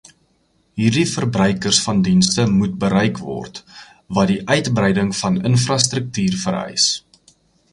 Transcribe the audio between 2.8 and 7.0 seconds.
bereik word, wat die uitbreiding van infrastruktuur vereis.